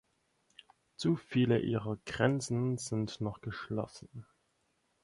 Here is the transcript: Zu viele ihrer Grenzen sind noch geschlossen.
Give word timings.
Zu 0.95 1.15
viele 1.15 1.59
ihrer 1.59 1.99
Grenzen 2.07 2.79
sind 2.79 3.21
noch 3.21 3.39
geschlossen. 3.41 4.25